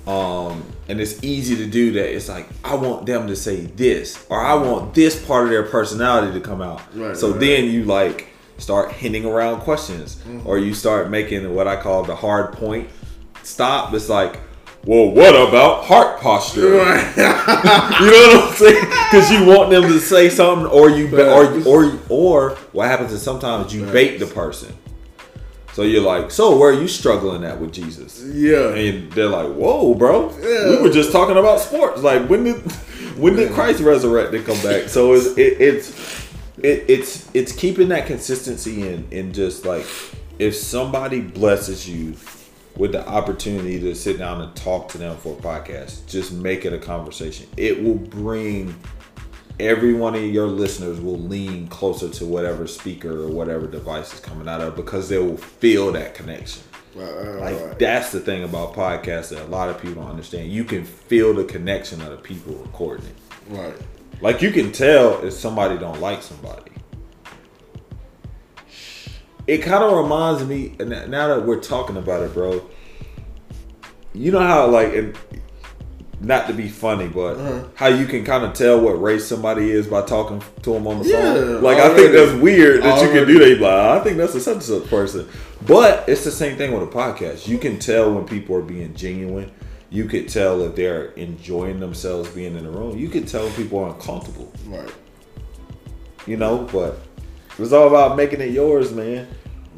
[0.07, 2.13] um, and it's easy to do that.
[2.13, 5.63] It's like I want them to say this, or I want this part of their
[5.63, 6.81] personality to come out.
[6.93, 7.39] Right, so right.
[7.39, 10.47] then you like start hinting around questions, Mm-hmm.
[10.47, 12.89] or you start making what I call the hard point
[13.43, 13.93] stop.
[13.93, 14.39] It's like,
[14.85, 16.69] well, what about heart posture?
[16.69, 18.85] you know what I'm saying?
[18.85, 23.21] Because you want them to say something, or you or or or what happens is
[23.21, 24.75] sometimes you bait the person.
[25.73, 28.23] So you're like, so where are you struggling at with Jesus?
[28.23, 30.69] Yeah, and they're like, whoa, bro, Yeah.
[30.69, 32.01] we were just talking about sports.
[32.01, 32.55] Like when did
[33.17, 34.87] when did Christ resurrect and come back?
[34.87, 36.24] So it's it, it's
[36.59, 39.85] it, it's it's keeping that consistency in in just like
[40.39, 42.15] if somebody blesses you
[42.77, 46.65] with the opportunity to sit down and talk to them for a podcast, just make
[46.65, 47.47] it a conversation.
[47.55, 48.75] It will bring
[49.61, 54.19] every one of your listeners will lean closer to whatever speaker or whatever device is
[54.19, 56.63] coming out of because they will feel that connection.
[56.93, 57.79] Right, right, Like right.
[57.79, 60.51] that's the thing about podcasts that a lot of people don't understand.
[60.51, 63.15] You can feel the connection of the people recording it.
[63.49, 63.75] right.
[64.25, 66.71] Like you can tell if somebody don't like somebody.
[69.45, 72.67] It kind of reminds me now that we're talking about it, bro.
[74.13, 75.15] You know how like and
[76.21, 77.67] not to be funny, but Uh-huh.
[77.75, 81.03] how you can kind of tell what race somebody is by talking to them on
[81.03, 81.61] the Yeah, phone.
[81.61, 83.61] Like I think that's weird that you can do that.
[83.61, 85.27] Like I think that's a such and such person,
[85.67, 87.47] but it's the same thing with a podcast.
[87.47, 89.51] You can tell when people are being genuine.
[89.95, 92.97] You could tell if they're enjoying themselves being in the room.
[92.97, 94.51] You could tell people are uncomfortable.
[94.65, 94.93] Right.
[96.27, 96.99] You know, but
[97.58, 99.25] it's all about making it yours, man.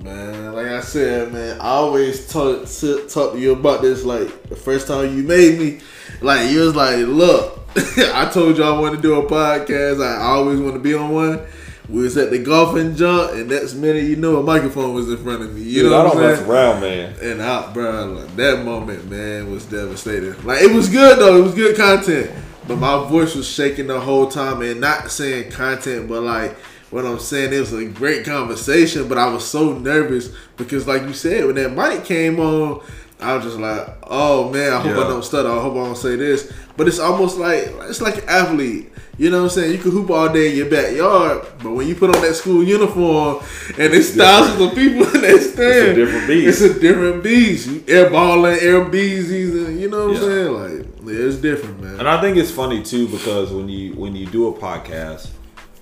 [0.02, 4.04] Man, like I said, man, I always talk to, talk to you about this.
[4.04, 5.82] Like the first time you made me,
[6.22, 7.60] like you was like, "Look,
[7.98, 10.04] I told you I want to do a podcast.
[10.04, 11.42] I always want to be on one."
[11.90, 15.18] We was at the golfing jump, and next minute, you know, a microphone was in
[15.18, 15.62] front of me.
[15.62, 17.16] You Dude, know I what don't mess around, man.
[17.22, 20.36] And out, bro, like, that moment, man, was devastating.
[20.44, 22.32] Like it was good though; it was good content,
[22.68, 26.58] but my voice was shaking the whole time, and not saying content, but like
[26.90, 29.08] what I'm saying, it was a great conversation.
[29.08, 32.82] But I was so nervous because, like you said, when that mic came on,
[33.20, 35.04] I was just like, "Oh man, I hope Yeah.
[35.06, 35.50] I don't stutter.
[35.50, 38.92] I hope I don't say this." But it's almost like it's like an athlete.
[39.18, 39.72] You know what I'm saying?
[39.72, 42.64] You can hoop all day in your backyard, but when you put on that school
[42.64, 43.44] uniform
[43.80, 46.62] and it's thousands of people in that stand, it's a different beast.
[46.62, 47.68] It's a different beast.
[47.68, 50.22] You air balling, air beesies, and you know what Yeah.
[50.22, 50.54] I'm saying?
[50.54, 52.00] Like, yeah, it's different, man.
[52.00, 55.30] And I think it's funny too because when you when you do a podcast,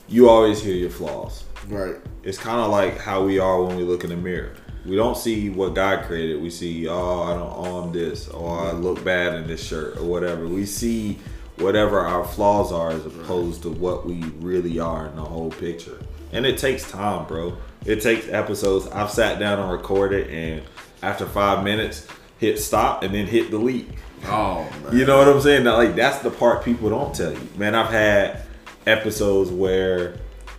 [0.08, 1.43] you always hear your flaws.
[1.67, 1.95] Right.
[2.24, 4.54] It's kind of like how we are when we look in the mirror.
[4.86, 6.41] We don't see what God created.
[6.41, 10.04] We see, oh, I don't own this, or I look bad in this shirt, or
[10.04, 10.48] whatever.
[10.48, 11.19] We see
[11.58, 16.00] whatever our flaws are as opposed to what we really are in the whole picture.
[16.32, 17.58] And it takes time, bro.
[17.86, 18.88] It takes episodes.
[18.88, 20.63] I've sat down and recorded, and
[21.02, 23.89] after five minutes, hit stop and then hit delete.
[24.26, 24.98] Oh man.
[24.98, 25.63] You know what I'm saying?
[25.63, 27.48] Now, like that's the part people don't tell you.
[27.58, 28.41] Man, I've had
[28.86, 30.17] episodes where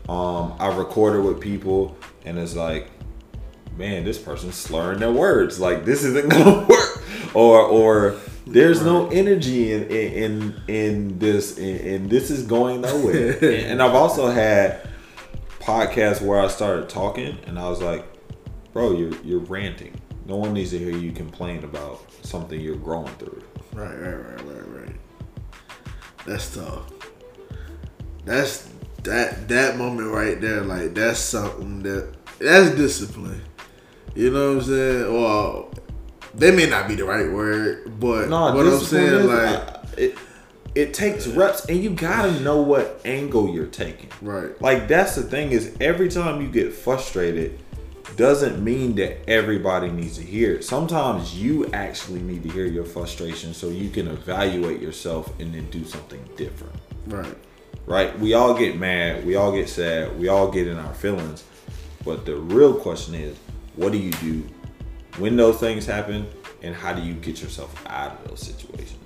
[0.09, 2.89] um I recorded with people and it's like,
[3.77, 5.61] man, this person's slurring their words.
[5.61, 7.03] Like this isn't gonna work.
[7.35, 12.83] Or or there's no energy in in in, in this and, and this is going
[12.83, 13.33] nowhere.
[13.33, 14.89] and, and I've also had
[15.61, 18.05] podcasts where I started talking and I was like,
[18.73, 20.01] bro, you're you're ranting.
[20.27, 23.43] No one needs to hear you complain about something you're growing through.
[23.73, 24.97] Right, right, right, right, right.
[26.27, 26.91] That's tough.
[28.25, 28.69] That's
[29.05, 30.63] that that moment right there.
[30.63, 33.41] Like that's something that that's discipline.
[34.17, 35.13] You know what I'm saying?
[35.15, 35.71] Well,
[36.35, 39.79] they may not be the right word, but No, what I'm saying, is- like, I-
[39.97, 40.19] it
[40.75, 44.11] it takes reps, and you gotta know what angle you're taking.
[44.21, 47.59] right, Like that's the thing is every time you get frustrated,
[48.17, 50.65] doesn't mean that everybody needs to hear it.
[50.65, 55.67] Sometimes you actually need to hear your frustration so you can evaluate yourself and then
[55.71, 56.75] do something different.
[57.09, 57.35] right,
[57.87, 58.19] Right?
[58.19, 61.45] We all get mad, we all get sad, we all get in our feelings.
[62.05, 63.37] But the real question is,
[63.77, 64.45] what do you do
[65.19, 66.27] when those things happen
[66.63, 68.99] and how do you get yourself out of those situations?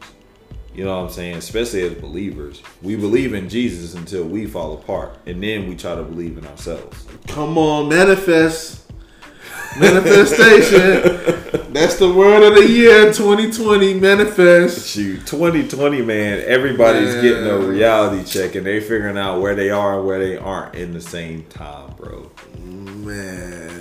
[0.75, 1.37] You know what I'm saying?
[1.37, 2.63] Especially as believers.
[2.81, 5.19] We believe in Jesus until we fall apart.
[5.27, 7.07] And then we try to believe in ourselves.
[7.27, 8.91] come on, manifest,
[9.79, 11.03] manifestation.
[11.73, 13.95] that's the word of the year, 2020.
[13.95, 14.89] Manifest.
[14.89, 17.23] Shoot, 2020, man, everybody's Man.
[17.23, 20.77] getting a reality check and they figuring out where they are and where they aren't
[20.77, 22.31] in the same time, bro.
[22.59, 23.80] Man,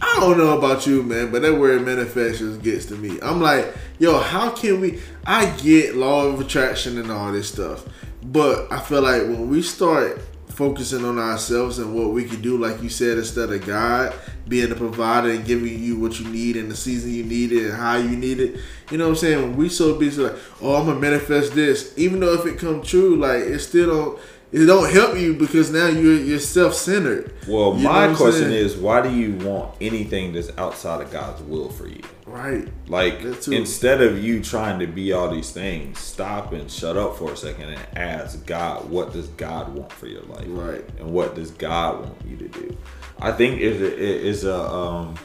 [0.00, 3.18] I don't know about you, man, but that word manifestation gets to me.
[3.22, 5.00] I'm like, yo, how can we?
[5.24, 7.84] I get law of attraction and all this stuff,
[8.22, 12.56] but I feel like when we start focusing on ourselves and what we can do,
[12.56, 14.14] like you said, instead of God
[14.48, 17.66] being the provider and giving you what you need in the season you need it
[17.66, 18.58] and how you need it,
[18.90, 19.42] you know what I'm saying?
[19.42, 22.82] When we so busy, like, oh, I'm gonna manifest this, even though if it come
[22.82, 24.20] true, like it still don't.
[24.52, 27.34] It don't help you because now you're you're self centered.
[27.48, 28.52] Well, You my question saying?
[28.52, 32.00] is, why do you want anything that's outside of God's will for you?
[32.26, 32.68] Right.
[32.88, 37.32] Like instead of you trying to be all these things, stop and shut up for
[37.32, 40.46] a second and ask God, what does God want for your life?
[40.48, 40.84] Right.
[40.98, 42.76] And what does God want you to do?
[43.18, 45.16] I think a, is a um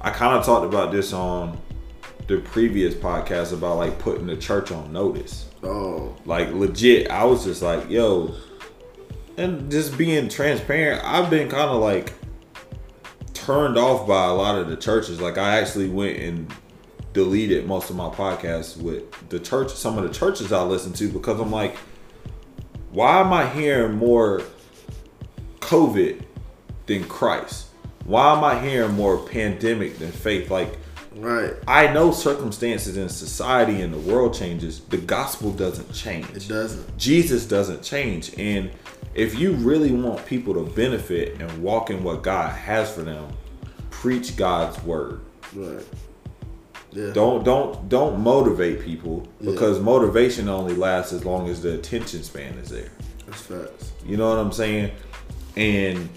[0.00, 1.58] I kind of talked about this on
[2.28, 5.48] the previous podcast about like putting the church on notice.
[5.62, 8.34] Oh, Like legit, I was just like, yo,
[9.40, 12.12] and just being transparent, I've been kind of like
[13.32, 15.20] turned off by a lot of the churches.
[15.20, 16.52] Like I actually went and
[17.14, 21.08] deleted most of my podcasts with the church, some of the churches I listen to
[21.08, 21.74] because I'm like,
[22.90, 24.42] why am I hearing more
[25.60, 26.22] COVID
[26.86, 27.68] than Christ?
[28.04, 30.50] Why am I hearing more pandemic than faith?
[30.50, 30.76] Like
[31.20, 31.54] right.
[31.68, 34.80] I know circumstances in society and the world changes.
[34.80, 36.28] The gospel doesn't change.
[36.30, 36.96] It doesn't.
[36.98, 38.36] Jesus doesn't change.
[38.38, 38.70] And
[39.14, 43.32] if you really want people to benefit and walk in what God has for them,
[43.90, 45.20] preach God's word.
[45.54, 45.84] Right.
[46.92, 47.12] Yeah.
[47.12, 52.54] Don't don't don't motivate people because motivation only lasts as long as the attention span
[52.54, 52.90] is there.
[53.26, 53.92] That's facts.
[54.04, 54.90] You know what I'm saying?
[55.56, 56.08] And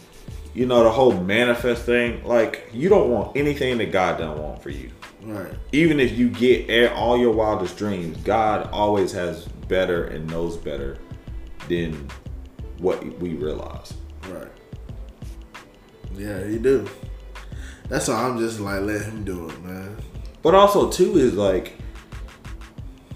[0.53, 4.61] you know the whole manifest thing, like you don't want anything that God don't want
[4.61, 4.91] for you.
[5.21, 5.53] Right.
[5.71, 10.97] Even if you get all your wildest dreams, God always has better and knows better
[11.69, 12.09] than
[12.79, 13.93] what we realize.
[14.27, 14.51] Right.
[16.15, 16.87] Yeah, he do.
[17.89, 19.97] That's why I'm just like let him do it, man.
[20.41, 21.77] But also too is like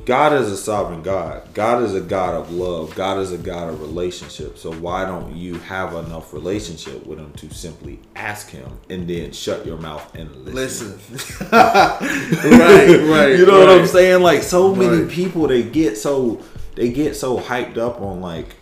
[0.07, 1.53] God is a sovereign God.
[1.53, 2.95] God is a God of love.
[2.95, 4.57] God is a God of relationship.
[4.57, 9.33] So why don't you have enough relationship with him to simply ask him and then
[9.33, 10.97] shut your mouth and listen?
[11.11, 11.47] Listen.
[11.51, 11.99] right,
[13.11, 13.37] right.
[13.37, 14.21] you know what I'm saying?
[14.21, 15.11] Like so many Right.
[15.11, 16.41] people they get so
[16.75, 18.55] they get so hyped up on like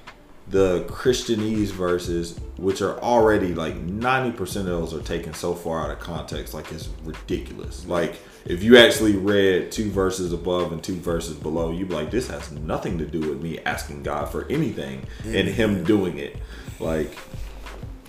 [0.48, 5.92] the Christianese verses, which are already like 90% of those are taken so far out
[5.92, 7.86] of context, like it's ridiculous.
[7.88, 12.12] Like if you actually read two verses above and two verses below, you'd be like,
[12.12, 16.38] this has nothing to do with me asking God for anything and him doing it.
[16.80, 17.18] Like,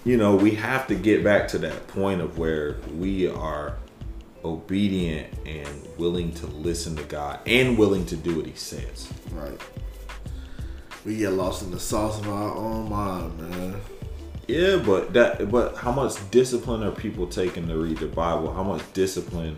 [0.04, 3.78] you know, we have to get back to that point of where we are
[4.44, 9.10] obedient and willing to listen to God and willing to do what he says.
[9.32, 9.60] Right.
[11.06, 13.80] We get lost in the sauce of our own mind, man.
[14.48, 18.52] Yeah, but that but how much discipline are people taking to read the Bible?
[18.52, 19.56] How much discipline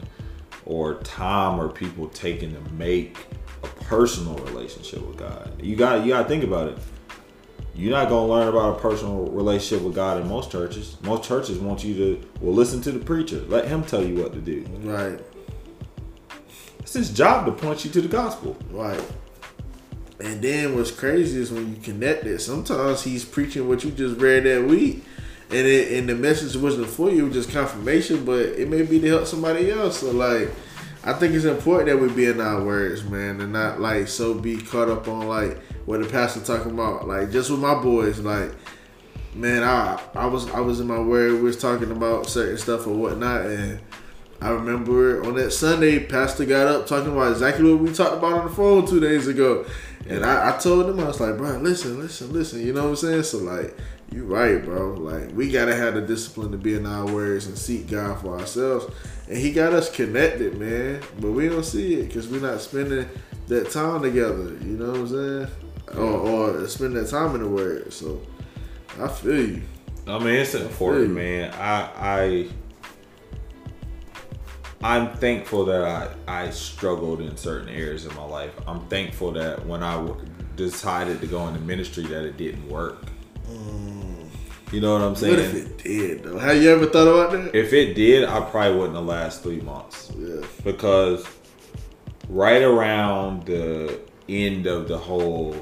[0.66, 3.16] or time are people taking to make
[3.62, 5.58] a personal relationship with God?
[5.62, 6.78] You got you got to think about it.
[7.74, 10.98] You're not gonna learn about a personal relationship with God in most churches.
[11.00, 13.40] Most churches want you to well listen to the preacher.
[13.48, 14.66] Let him tell you what to do.
[14.80, 15.18] Right.
[16.80, 18.54] It's his job to point you to the gospel.
[18.70, 19.02] Right.
[20.20, 24.20] And then what's crazy is when you connect it, sometimes he's preaching what you just
[24.20, 25.04] read that week.
[25.50, 29.00] And it, and the message wasn't for you, was just confirmation, but it may be
[29.00, 30.00] to help somebody else.
[30.00, 30.50] So like
[31.04, 34.34] I think it's important that we be in our words, man, and not like so
[34.34, 37.06] be caught up on like what the pastor talking about.
[37.06, 38.52] Like just with my boys, like
[39.34, 42.86] man, I I was I was in my word, we was talking about certain stuff
[42.86, 43.80] or whatnot, and
[44.40, 48.34] I remember on that Sunday, Pastor got up talking about exactly what we talked about
[48.34, 49.64] on the phone two days ago.
[50.08, 52.64] And I, I told him, I was like, bro, listen, listen, listen.
[52.64, 53.22] You know what I'm saying?
[53.24, 53.76] So, like,
[54.10, 54.94] you right, bro.
[54.94, 58.20] Like, we got to have the discipline to be in our words and seek God
[58.20, 58.86] for ourselves.
[59.28, 61.02] And he got us connected, man.
[61.20, 63.06] But we don't see it because we're not spending
[63.48, 64.56] that time together.
[64.62, 65.48] You know what I'm saying?
[65.94, 67.92] Or, or spending that time in the word.
[67.92, 68.22] So,
[68.98, 69.62] I feel you.
[70.06, 71.52] I mean, it's important, man.
[71.52, 72.48] I I
[74.82, 76.08] I'm thankful that I
[76.46, 78.52] I struggled in certain areas of my life.
[78.66, 80.16] I'm thankful that when I w-
[80.56, 83.04] decided to go into ministry, that it didn't work.
[84.70, 85.34] You know what I'm saying?
[85.36, 86.38] What if it did, though?
[86.38, 87.54] Have you ever thought about that?
[87.56, 90.42] If it did, I probably wouldn't have last three months Yeah.
[90.62, 91.26] because
[92.28, 95.56] right around the end of the whole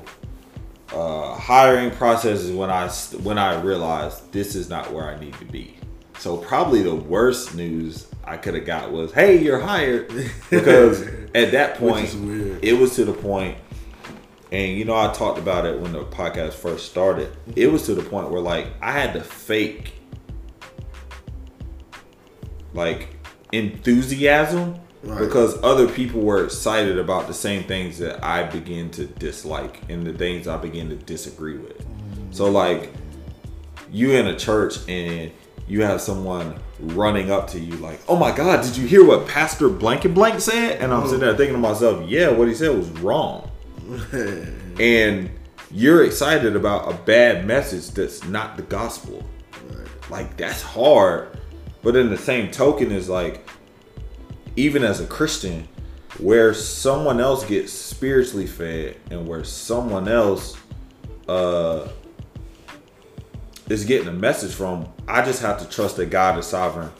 [0.93, 2.89] uh, hiring process is when I
[3.23, 5.77] when I realized this is not where I need to be.
[6.19, 10.09] So probably the worst news I could have got was, "Hey, you're hired,"
[10.51, 11.03] because
[11.35, 12.13] at that point
[12.63, 13.57] it was to the point,
[14.51, 17.35] and you know I talked about it when the podcast first started.
[17.55, 19.95] It was to the point where like I had to fake
[22.75, 23.09] like
[23.53, 25.21] enthusiasm Right.
[25.21, 30.05] because other people were excited about the same things that I begin to dislike and
[30.05, 31.87] the things I begin to disagree with.
[32.33, 32.91] So like
[33.93, 35.31] you in a church and
[35.69, 39.27] you have someone running up to you like, "Oh my God, did you hear what
[39.27, 42.55] Pastor Blank and Blank said?" And I'm sitting there thinking to myself, "Yeah, what he
[42.55, 43.51] said was wrong."
[44.81, 45.31] and
[45.71, 49.25] you're excited about a bad message that's not the gospel.
[50.11, 51.39] Like that's hard.
[51.83, 53.49] But in the same token is like
[54.57, 55.69] even as a Christian,
[56.19, 60.57] where someone else gets spiritually fed and where someone else
[61.29, 61.89] uh
[63.69, 66.91] is getting a message from, I just have to trust that God is sovereign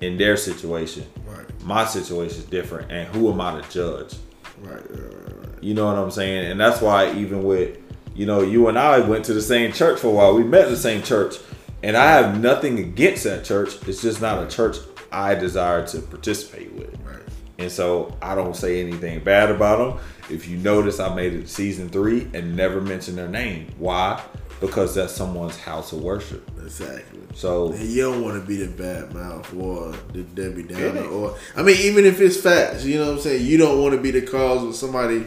[0.00, 1.06] in their situation.
[1.26, 1.46] Right.
[1.64, 4.14] My situation is different, and who am I to judge?
[4.60, 4.82] Right.
[4.90, 5.62] Right.
[5.62, 6.50] You know what I'm saying?
[6.50, 7.78] And that's why even with
[8.14, 10.34] you know, you and I went to the same church for a while.
[10.34, 11.36] We met in the same church.
[11.82, 13.76] And I have nothing against that church.
[13.88, 14.76] It's just not a church
[15.10, 16.96] I desire to participate with.
[17.04, 17.22] Right.
[17.58, 20.04] And so I don't say anything bad about them.
[20.30, 23.72] If you notice, I made it season three and never mentioned their name.
[23.78, 24.22] Why?
[24.62, 26.48] Because that's someone's house of worship.
[26.62, 27.20] Exactly.
[27.34, 31.36] So And you don't want to be the bad mouth or the Debbie Downer or
[31.56, 33.44] I mean even if it's facts, you know what I'm saying.
[33.44, 35.26] You don't want to be the cause of somebody,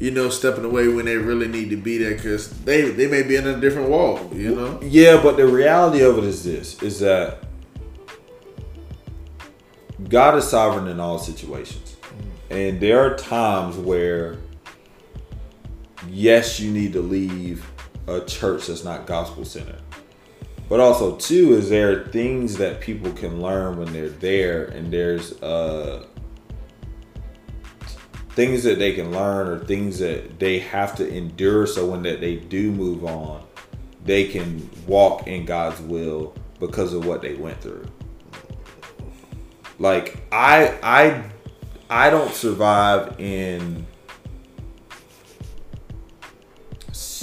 [0.00, 3.22] you know, stepping away when they really need to be there because they they may
[3.22, 4.80] be in a different wall, you know.
[4.82, 7.44] Yeah, but the reality of it is this: is that
[10.08, 12.26] God is sovereign in all situations, mm.
[12.50, 14.38] and there are times where,
[16.08, 17.64] yes, you need to leave
[18.06, 19.82] a church that's not gospel centered,
[20.68, 24.92] but also too is there are things that people can learn when they're there, and
[24.92, 26.06] there's uh
[28.30, 32.20] things that they can learn or things that they have to endure so when that
[32.20, 33.44] they do move on
[34.04, 37.86] they can walk in God's will because of what they went through.
[39.78, 41.30] Like I I
[41.90, 43.86] I don't survive in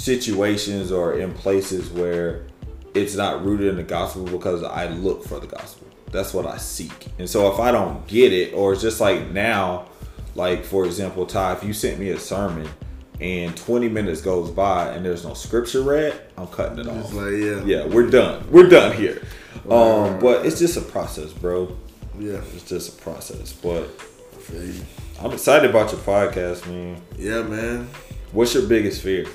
[0.00, 2.46] situations or in places where
[2.94, 5.86] it's not rooted in the gospel because I look for the gospel.
[6.10, 7.06] That's what I seek.
[7.18, 9.86] And so if I don't get it or it's just like now
[10.34, 12.68] like for example, Ty, if you sent me a sermon
[13.20, 17.12] and 20 minutes goes by and there's no scripture read, I'm cutting it off.
[17.12, 18.50] Like yeah, Yeah, we're done.
[18.50, 19.22] We're done here.
[19.68, 21.76] Um, but it's just a process, bro.
[22.18, 22.40] yeah.
[22.54, 23.52] It's just a process.
[23.52, 24.80] But I feel you.
[25.20, 27.00] I'm excited about your podcast, man.
[27.18, 27.88] Yeah, man.
[28.32, 29.26] What's your biggest fear?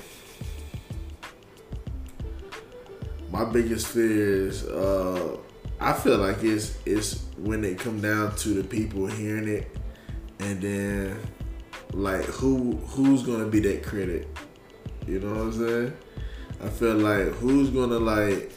[3.30, 5.36] My biggest fear is uh
[5.80, 9.76] I feel like it's it's when it come down to the people hearing it
[10.40, 11.20] and then
[11.92, 14.26] like who who's gonna be that critic.
[15.06, 15.96] You know what I'm saying?
[16.62, 18.52] I feel like who's gonna like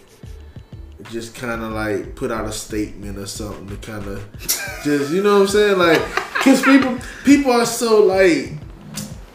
[1.03, 5.24] just kind of like put out a statement or something to kind of just you
[5.24, 6.01] know what I'm saying like
[6.36, 8.53] because people people are so like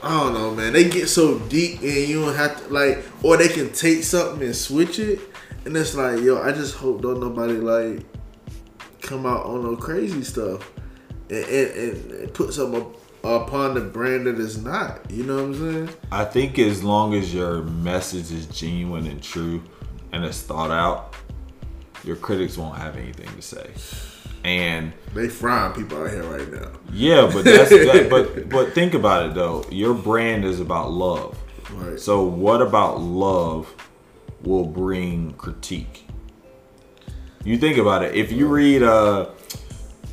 [0.04, 3.36] I don't know man they get so deep and you don't have to like or
[3.36, 5.20] they can take something and switch it
[5.64, 8.04] and it's like yo I just hope don't nobody like
[9.00, 10.70] come out on no crazy stuff
[11.30, 15.44] and, and, and put something up upon the brand that is not you know what
[15.44, 19.62] I'm saying I think as long as your message is genuine and true
[20.14, 21.14] and it's thought out,
[22.04, 23.68] your critics won't have anything to say.
[24.44, 28.94] And they frying people out here right now yeah, but that's that, but but think
[28.94, 29.64] about it though.
[29.70, 31.36] Your brand is about love.
[31.72, 33.74] right So what about love
[34.42, 36.06] will bring critique?
[37.44, 38.14] You think about it.
[38.14, 39.30] If you read uh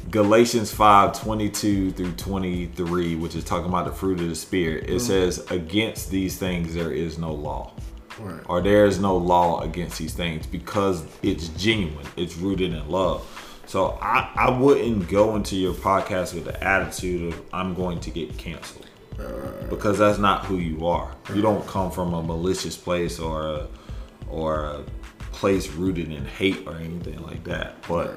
[0.09, 4.99] Galatians 5, 22 through 23, which is talking about the fruit of the spirit, it
[4.99, 7.71] says, Against these things there is no law.
[8.19, 12.05] right Or there is no law against these things because it's genuine.
[12.17, 13.25] It's rooted in love.
[13.71, 18.09] So I, I wouldn't go into your podcast with the attitude of I'm going to
[18.11, 18.85] get canceled
[19.69, 21.15] because that's not who you are.
[21.33, 23.67] You don't come from a malicious place or a,
[24.29, 24.83] or a
[25.31, 27.81] place rooted in hate or anything like that.
[27.87, 28.13] But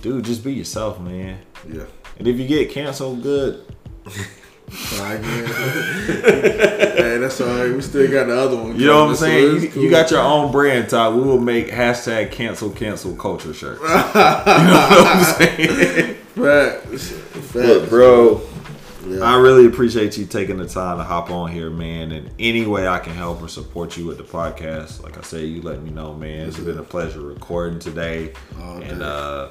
[0.00, 1.40] dude, just be yourself, man.
[1.70, 1.84] yeah
[2.18, 3.62] And if you get canceled, good.
[4.72, 5.56] I guess.
[6.96, 7.74] hey, that's all right.
[7.74, 8.78] We still got the other one.
[8.78, 9.62] You know what I'm coming, so saying?
[9.62, 9.82] You, cool.
[9.82, 11.14] you got your own brand, Todd.
[11.16, 13.80] We will make hashtag cancel cancel culture shirts.
[13.82, 16.14] you know what I'm saying?
[16.34, 17.10] Facts.
[17.10, 17.54] Facts.
[17.54, 18.40] Look, bro,
[19.08, 19.20] Yeah.
[19.24, 22.12] I really appreciate you taking the time to hop on here, man.
[22.12, 25.48] And any way I can help or support you with the podcast, like I said,
[25.48, 26.46] you let me know, man.
[26.48, 29.04] It's been a pleasure recording today, All and day.
[29.04, 29.48] uh,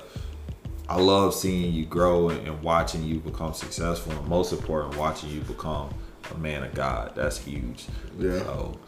[0.90, 5.30] I love seeing you grow and, and watching you become successful, and most important, watching
[5.30, 5.94] you become
[6.34, 7.14] a man of God.
[7.16, 7.86] That's huge.
[8.18, 8.40] Yeah.
[8.40, 8.80] So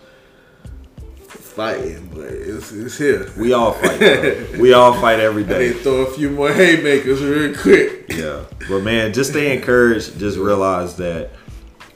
[1.27, 3.29] fighting, but it's, it's here.
[3.37, 3.99] we all fight.
[3.99, 4.59] bro.
[4.59, 5.73] we all fight every day.
[5.73, 8.05] to throw a few more haymakers real quick.
[8.09, 10.17] Yeah, but man, just stay encouraged.
[10.17, 11.29] Just realize that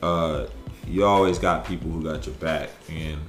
[0.03, 0.45] uh,
[0.87, 3.19] you always got people who got your back, and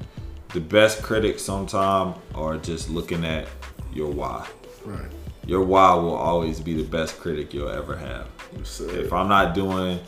[0.51, 3.49] the best critics sometimes are just looking at
[3.95, 4.47] your why.
[4.85, 5.11] Right.
[5.47, 8.29] Your why will always be the best critic you'll ever have.
[8.59, 10.01] If I'm not doing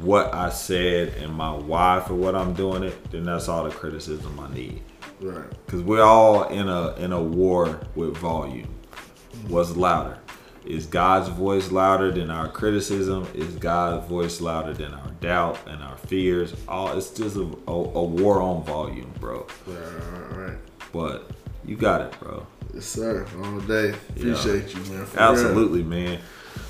[0.00, 3.70] what I said and my why for what I'm doing it, then that's all the
[3.70, 4.82] criticism I need.
[5.20, 5.46] right.
[5.66, 8.68] Cause we're all in a in a war with volume.
[9.48, 10.18] What's louder?
[10.66, 13.26] Is God's voice louder than our criticism?
[13.34, 16.54] Is God's voice louder than our doubt and our fears?
[16.68, 19.46] All it's just a, a, a war on volume, bro.
[19.66, 19.78] Right,
[20.30, 20.58] all right.
[20.92, 21.30] But
[21.64, 22.46] you got it, bro.
[22.74, 23.26] Yes, sir.
[23.42, 23.94] All day.
[24.10, 25.06] Appreciate you, man.
[25.06, 25.28] For real.
[25.30, 26.20] Absolutely, man.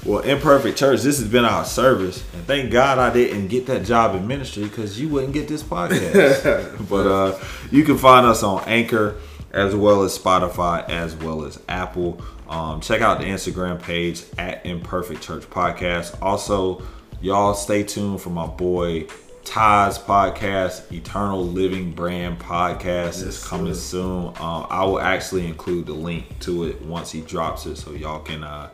[0.05, 3.85] Well, Imperfect Church, this has been our service, and thank God I didn't get that
[3.85, 6.89] job in ministry because you wouldn't get this podcast.
[6.89, 7.39] but uh,
[7.71, 9.17] you can find us on Anchor
[9.53, 12.21] as well as Spotify as well as Apple.
[12.49, 16.17] Um, check out the Instagram page at Imperfect Church Podcast.
[16.23, 16.83] Also,
[17.21, 19.07] y'all stay tuned for my boy
[19.45, 23.27] Ty's podcast, Eternal Living Brand Podcast.
[23.27, 24.29] is coming soon.
[24.39, 28.21] Um, I will actually include the link to it once he drops it, so y'all
[28.21, 28.71] can uh,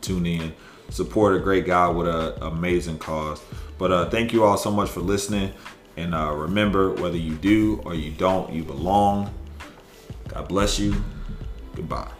[0.00, 0.52] tune in,
[0.90, 3.40] support a great guy with an amazing cause.
[3.78, 5.52] But uh, thank you all so much for listening,
[5.96, 9.34] and uh, remember, whether you do or you don't, you belong.
[10.28, 10.94] God bless you.
[11.74, 12.10] Goodbye.